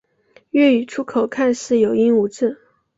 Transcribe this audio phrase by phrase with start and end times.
[0.49, 2.59] 粤语粗口看似有音无字。